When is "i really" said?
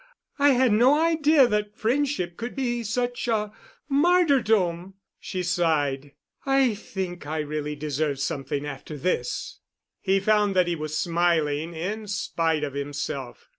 7.27-7.75